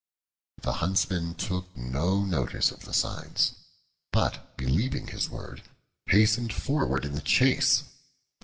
[0.63, 3.51] The huntsman took no notice of the signs,
[4.11, 5.61] but believing his word,
[6.07, 7.83] hastened forward in the chase.